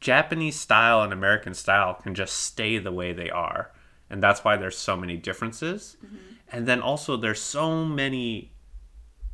[0.00, 3.72] Japanese style and American style can just stay the way they are.
[4.08, 5.98] And that's why there's so many differences.
[6.02, 6.16] Mm-hmm.
[6.50, 8.52] And then also there's so many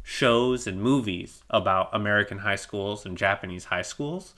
[0.02, 4.34] shows and movies about American high schools and Japanese high schools.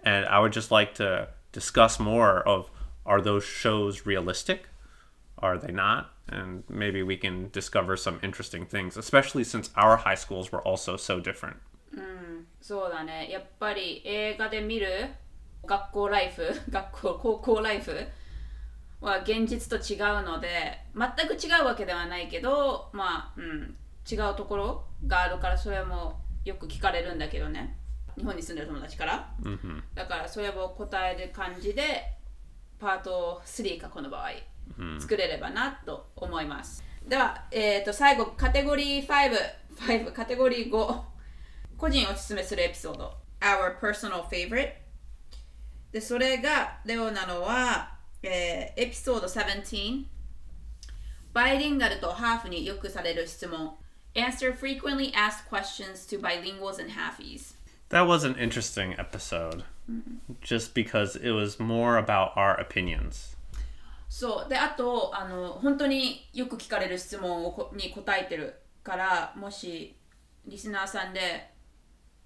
[0.00, 2.68] And I would just like to discuss more of
[3.06, 4.66] are those shows realistic?
[5.38, 6.10] Are they not?
[6.30, 10.96] And maybe we can discover some interesting things, especially since our high schools were also
[10.96, 11.56] so different.
[12.60, 13.28] そうだね。
[13.30, 15.08] やっぱり映画で見る
[15.66, 18.06] 学校ライフ 学校高校ライフ
[19.00, 23.76] は現実と違うので全く違うわけではないけどまあ、うん、
[24.10, 27.76] 違うところがあるからそれもよく聞かれるんだけどね。
[28.16, 29.32] 日本に住んでる友達から、
[29.94, 32.18] だからそれを答える感じで
[32.78, 34.30] パート3かこの場合
[34.98, 39.30] 作れればなと思います、では、えー、と最後カテゴリー5
[39.76, 41.00] 5カテゴリー5
[41.76, 44.72] 個人おすすめするエピソード Our personal favorite
[45.92, 50.04] でそれがレオなのは、えーエピソード17
[51.32, 53.74] バイリンガルとハーフによくされる質問
[54.14, 57.54] Answer frequently asked questions to bilinguals and halfies
[57.90, 59.64] That was an interesting episode,
[60.40, 63.29] just because it was more about our opinions.
[64.10, 69.96] そうであとあの本当によく聞かれる質問をこに答えてるからもし
[70.46, 71.48] リスナーさんで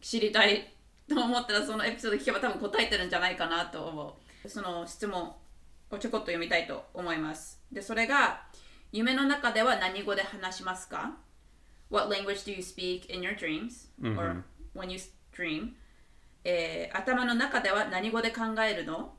[0.01, 0.73] 知りたい
[1.07, 5.35] と思ったらそのエピソード聞けば多分答えてるんじゃないかなと思うその質問
[5.91, 8.41] をちょこっと読みたいと思いますでそれが
[8.91, 11.19] 夢の中では何語で話しますか
[11.91, 13.89] ？What language do you speak in your dreams?
[14.19, 14.43] Or
[14.75, 14.99] when you
[15.37, 15.73] dream?
[16.45, 19.13] えー頭の中では何語で考えるの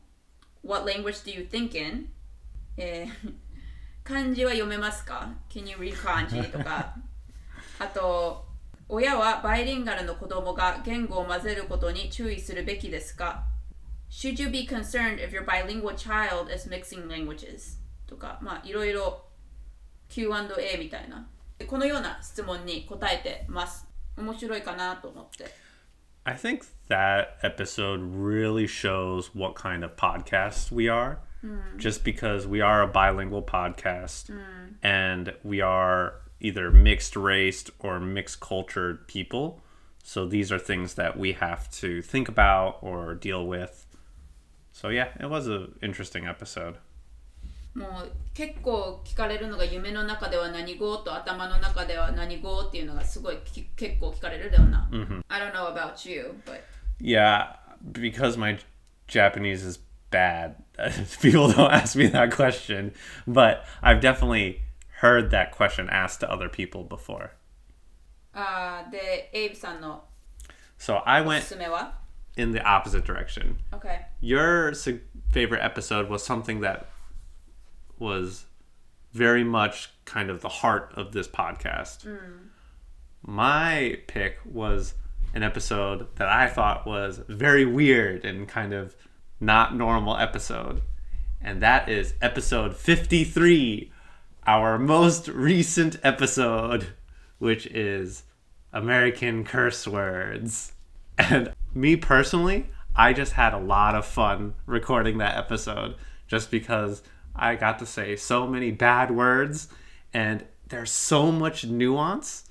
[0.63, 2.09] ？What language do you think in?
[2.77, 3.33] えー
[4.03, 6.95] 漢字は読めますか ?Can you read 漢字とか
[7.79, 8.45] あと
[8.87, 13.45] 親はバイリンガルの子供が言語を混ぜることに注意するべきですか
[14.11, 17.79] Should you be concerned if your bilingual child is mixing languages?
[18.05, 19.23] とかまあいろいろ
[20.09, 21.27] Q&A みたいな
[21.65, 25.45] このような質問に答えてます面白いかなと思って
[26.25, 31.17] I think that episode really shows what kind of podcast we are,
[31.76, 34.30] just because we are a bilingual podcast
[34.82, 39.60] and we are either mixed raced or mixed cultured people.
[40.02, 43.86] So these are things that we have to think about or deal with.
[44.72, 46.76] So yeah, it was an interesting episode.
[47.72, 54.88] もう結構聞かれるのが夢の中では何語と頭の中では何語っていうのがすごいき結構聞かれるだよな。
[55.28, 56.62] I don't know about you, but
[57.00, 57.56] Yeah,
[57.92, 58.58] because my
[59.06, 59.78] Japanese is
[60.11, 60.63] bad.
[60.77, 60.91] Uh,
[61.21, 62.93] people don't ask me that question,
[63.27, 64.61] but I've definitely
[64.99, 67.33] heard that question asked to other people before.
[68.33, 68.83] Uh,
[70.77, 71.51] so I went
[72.37, 73.59] in the opposite direction.
[73.73, 74.01] Okay.
[74.19, 74.73] Your
[75.31, 76.87] favorite episode was something that
[77.97, 78.45] was
[79.13, 82.05] very much kind of the heart of this podcast.
[82.05, 82.49] Mm.
[83.25, 84.93] My pick was
[85.33, 88.95] an episode that I thought was very weird and kind of
[89.45, 90.81] not normal episode.
[91.39, 93.91] And that is episode 53,
[94.47, 96.87] our most recent episode,
[97.37, 98.23] which is
[98.73, 100.73] American curse words.
[101.17, 105.95] And me personally, I just had a lot of fun recording that episode
[106.27, 107.03] just because
[107.35, 109.67] I got to say so many bad words
[110.13, 112.49] and there's so much nuance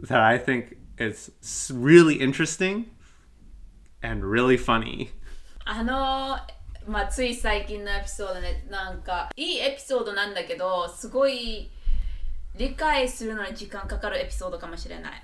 [0.00, 2.86] that I think it's really interesting
[4.02, 5.10] and really funny.
[5.70, 6.38] あの
[6.90, 11.70] まあ、つい最近のエピソードね、なんかいいエピソードなんだけど、すごい
[12.56, 15.22] 理解するのに時間かかるエピソードかもしれない。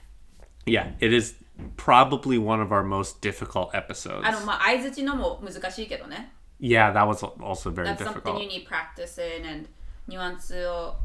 [0.67, 1.37] Yeah, it is
[1.79, 4.21] probably one of our most difficult episodes.
[4.23, 6.35] あの、まあ、相づちのも難しいけどね。
[6.61, 8.67] Yeah, that was also very That's something you difficult.
[8.67, 9.69] need practice in and
[10.07, 10.97] ニュアンスを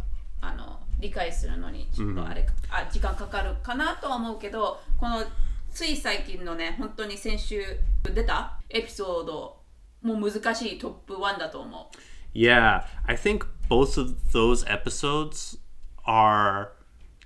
[0.41, 5.23] あの理解するのにちょっとあれ、あ時間かかるかなとは思うけどこの
[5.72, 7.62] つい最近のね本当に先週
[8.02, 9.60] 出たエピソード
[10.02, 11.96] もう難しいトップ1だと思う
[12.36, 15.56] Yeah, I think both of those episodes
[16.04, 16.72] are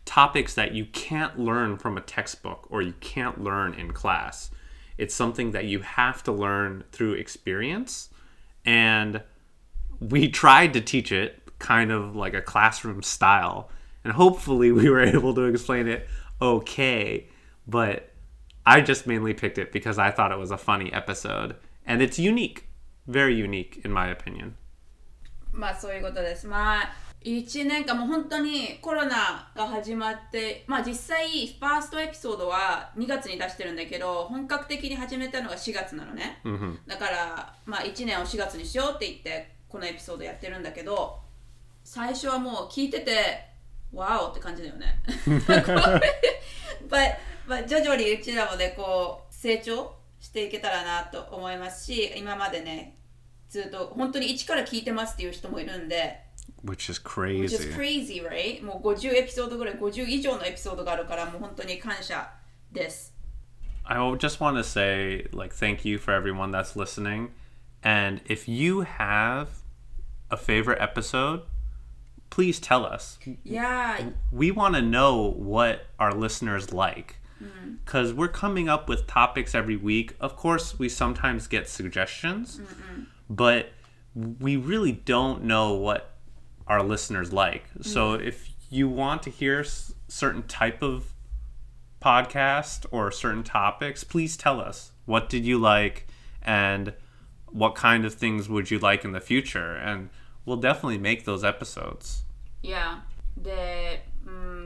[0.05, 4.51] topics that you can't learn from a textbook or you can't learn in class.
[4.99, 8.11] It's something that you have to learn through experience.
[8.65, 9.23] And
[10.01, 13.71] we tried to teach it kind of like a classroom style.
[14.05, 16.09] And hopefully we were able to explain it
[16.41, 17.29] okay.
[17.67, 18.11] But
[18.66, 21.56] I just mainly picked it because I thought it was a funny episode.
[21.86, 22.68] And it's unique.
[23.08, 24.56] Very unique, in my opinion.
[25.52, 26.94] まあそういうことですまあ
[27.24, 36.42] 1年間もう本当にコロナが始まってまあ実際ファーストエピソードは2月に出してるんだけど本格的に始めたのが4月なのね、
[36.88, 41.20] だからまあ1年を4月にしようって言ってこのエピソードやってるんだけど
[41.84, 43.46] 最初はもう聞いてて
[43.94, 45.02] ワオって感じだよね
[46.90, 47.16] but,
[47.48, 52.96] but 徐々にうちらもねこう成長していけたらなと思いますし今までね
[53.50, 56.20] ずっと本当に一から聞いてますっていう人もいるんで
[56.66, 58.22] Which is which is crazy.
[58.22, 62.32] crazy right もう50エピソードぐらい50以上のエピソードがあるからもう本当に感謝
[62.72, 63.14] です
[63.86, 67.32] I just want to say, like, thank you for everyone that's listening.
[67.84, 69.48] And if you have
[70.32, 71.42] a favorite episode,
[72.30, 73.20] please tell us.
[73.44, 77.16] いやー We want to know what our listeners like.
[77.44, 77.74] Mm-hmm.
[77.84, 80.16] Because we're coming up with topics every week.
[80.20, 83.04] Of course, we sometimes get suggestions, mm-hmm.
[83.30, 83.72] but
[84.16, 86.16] we really don't know what
[86.68, 87.66] our listeners like.
[87.82, 88.28] So mm-hmm.
[88.28, 91.14] if you want to hear s- certain type of
[92.02, 94.92] podcast or certain topics, please tell us.
[95.06, 96.08] What did you like?
[96.42, 96.94] And
[97.48, 99.76] what kind of things would you like in the future?
[99.76, 100.10] And
[100.46, 102.24] we'll definitely make those episodes.
[102.64, 103.04] いや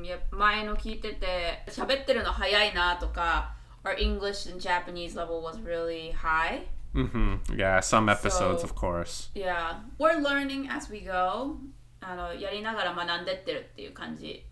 [0.07, 8.75] で、うん、や前の聞いてて喋ってるの早いなとか Our English and Japanese level was really high hmm Yeah, some episodes, So- of
[8.75, 9.29] course.
[9.35, 11.57] Yeah, we're learning as we go
[12.01, 14.45] あのやりながら学んでってるっていう感じ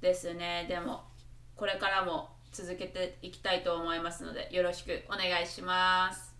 [0.00, 1.04] ですねでも
[1.56, 6.34] これからも続けていきたいと思いますのでよろしくお願いします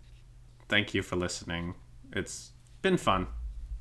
[0.68, 1.74] Thank you for listening.
[2.12, 3.26] It's been fun,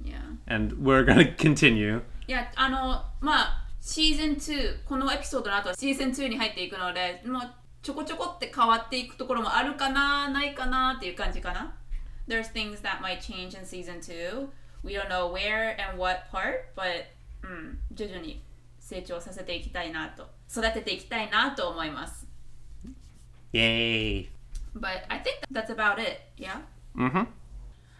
[0.03, 0.17] Yeah
[0.47, 2.01] and we're gonna continue.
[2.28, 7.41] いや、あの、まあ、シーズン2、このエピソードの後はシーズン2に入っていくので、もう
[7.82, 11.75] ちょこちょこって変わっていくところもあるかな、ないかなっていう感じかな。
[12.27, 14.47] There's things that might change in season 2.
[14.84, 17.05] We don't know where and what part, but、
[17.43, 18.43] うん、徐々に
[18.79, 22.27] 成長させていきたいなと、育てていきたいなと思います。
[23.51, 24.29] Yay!
[24.75, 26.61] But I think that's about it, yeah?
[26.95, 27.27] Mm-hmm.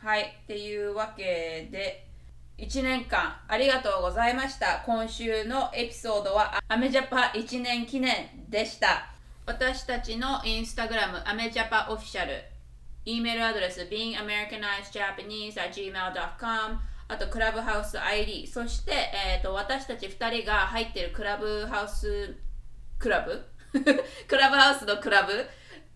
[0.04, 2.11] はい、っていうわけで
[2.58, 4.84] 1年間ありがとうございました。
[4.86, 9.08] 今週のエピソードはアメジャパ1年記念でした。
[9.46, 12.34] 私たちのインスタグラムアメジャパオフィシャル。
[13.04, 22.38] E メールアドレス beingamericanizedjapanese.gmail.com あとクラブハウス ID そして、えー、と私たち2人が入ってるクラブハウス
[23.00, 23.44] クラブ？
[24.28, 25.50] クラブハウスのクラブ。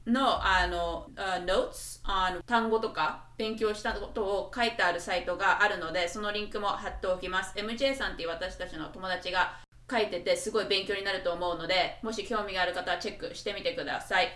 [0.05, 9.57] のあの、uh, notes on 単語とか勉強したことを書いてあるサイトがあるのでそのリンクも貼っておきます MJ さんっていう私たちの友達が
[9.89, 14.29] 書いててすごい勉強になると思うのでもし興味がある方はチェックしてみてください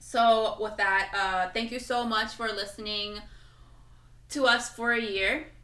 [0.00, 3.20] So with that、uh, thank you so much for listening
[4.30, 5.58] to us for a year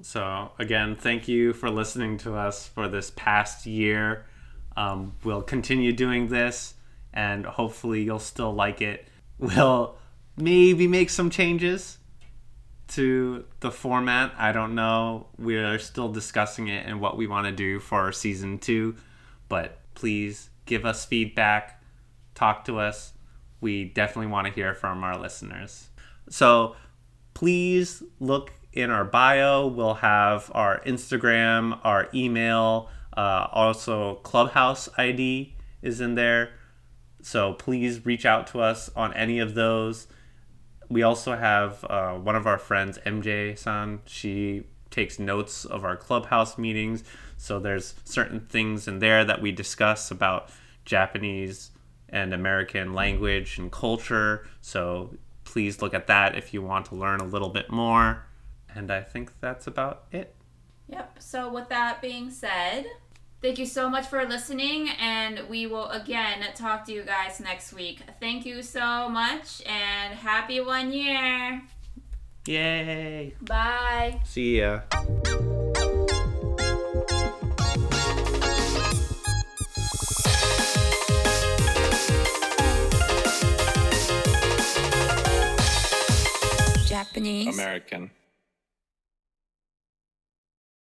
[0.00, 4.24] So, again, thank you for listening to us for this past year.
[4.76, 6.74] Um, we'll continue doing this,
[7.12, 9.08] and hopefully, you'll still like it.
[9.38, 9.96] We'll
[10.36, 11.98] maybe make some changes
[12.88, 14.32] to the format.
[14.38, 15.26] I don't know.
[15.38, 18.96] We are still discussing it and what we want to do for season two,
[19.48, 21.82] but please give us feedback,
[22.34, 23.12] talk to us.
[23.60, 25.88] We definitely want to hear from our listeners.
[26.28, 26.76] So,
[27.34, 29.66] please look in our bio.
[29.66, 36.50] We'll have our Instagram, our email, uh, also Clubhouse ID is in there.
[37.22, 40.08] So please reach out to us on any of those.
[40.88, 44.00] We also have uh, one of our friends, MJ san.
[44.06, 47.02] She takes notes of our Clubhouse meetings.
[47.36, 50.50] So there's certain things in there that we discuss about
[50.84, 51.70] Japanese
[52.08, 54.46] and American language and culture.
[54.60, 58.26] So please look at that if you want to learn a little bit more.
[58.74, 60.34] And I think that's about it.
[60.88, 61.16] Yep.
[61.20, 62.86] So with that being said,
[63.42, 67.72] Thank you so much for listening, and we will again talk to you guys next
[67.72, 68.00] week.
[68.20, 71.60] Thank you so much, and happy one year.
[72.46, 73.34] Yay!
[73.42, 74.20] Bye.
[74.24, 74.82] See ya.
[86.86, 87.58] Japanese.
[87.58, 88.10] American.